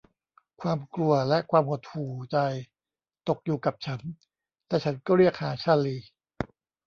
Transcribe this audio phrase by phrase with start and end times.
[0.61, 2.37] ความกลัวและความหดหู่ใจ
[3.27, 3.99] ตกอยู่กับฉัน
[4.67, 5.97] และฉันก็เรียกหาชาร์ลี